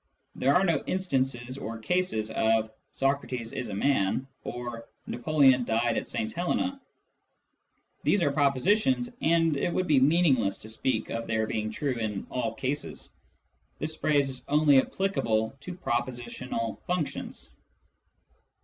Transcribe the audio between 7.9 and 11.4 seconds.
These are propositions, and it would be meaningless to speak of